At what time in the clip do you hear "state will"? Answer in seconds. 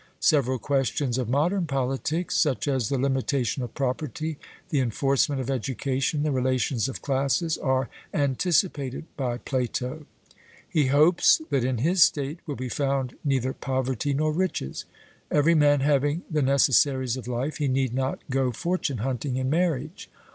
12.01-12.55